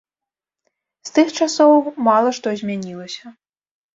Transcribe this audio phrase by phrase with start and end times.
[1.09, 1.73] З тых часоў
[2.09, 3.35] мала што змянілася.